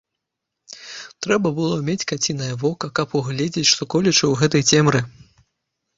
Трэба 1.25 1.51
было 1.59 1.75
мець 1.89 2.05
кацінае 2.13 2.49
вока, 2.63 2.87
каб 3.01 3.07
угледзець 3.19 3.69
што-колечы 3.75 4.21
ў 4.27 4.33
гэтай 4.45 4.63
цемры. 4.71 4.99